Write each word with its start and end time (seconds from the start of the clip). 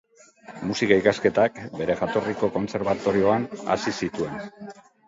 Musika-ikasketak 0.69 1.61
bere 1.81 1.99
jaioterriko 2.01 2.51
kontserbatorioan 2.59 3.49
hasi 3.77 3.97
zituen. 4.03 4.47